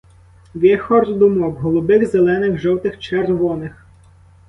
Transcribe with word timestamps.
Вихор 0.55 1.15
думок, 1.17 1.59
голубих, 1.61 2.07
зелених, 2.11 2.59
жовтих, 2.59 2.99
червоних. 2.99 3.85